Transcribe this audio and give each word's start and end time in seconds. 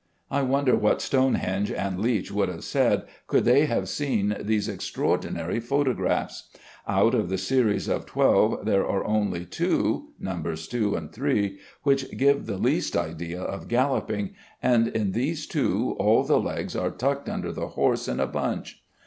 I 0.31 0.41
wonder 0.41 0.75
what 0.75 0.99
Stonehenge 0.99 1.71
and 1.71 1.99
Leech 1.99 2.31
would 2.31 2.49
have 2.49 2.63
said, 2.63 3.03
could 3.27 3.45
they 3.45 3.67
have 3.67 3.87
seen 3.87 4.35
these 4.41 4.67
extraordinary 4.67 5.59
photographs. 5.59 6.49
Out 6.87 7.13
of 7.13 7.29
the 7.29 7.37
series 7.37 7.87
of 7.87 8.07
twelve 8.07 8.65
there 8.65 8.83
are 8.83 9.03
only 9.05 9.45
two 9.45 10.13
(Nos. 10.19 10.67
2 10.67 10.95
and 10.95 11.11
3) 11.11 11.59
which 11.83 12.17
give 12.17 12.47
the 12.47 12.57
least 12.57 12.97
idea 12.97 13.43
of 13.43 13.67
galloping, 13.67 14.31
and 14.59 14.87
in 14.87 15.11
these 15.11 15.45
two 15.45 15.95
all 15.99 16.23
the 16.23 16.39
legs 16.39 16.75
are 16.75 16.89
tucked 16.89 17.29
under 17.29 17.51
the 17.51 17.67
horse 17.67 18.07
in 18.07 18.19
a 18.19 18.25
bunch. 18.25 18.83